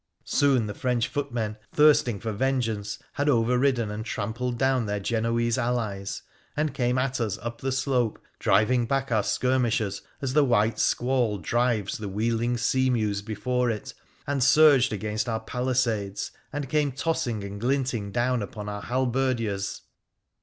[0.25, 6.23] Soon the French footmen, thirsting for vengeance, had overridden and trampled down their Genoese allies,
[6.57, 10.79] and came at us up the slope, driving back our skir mishers as the white
[10.79, 13.93] squall drives the wheeling seamews before it,
[14.25, 19.81] and surged against our palisades, and came tossing and glinting down upon our halberdiers.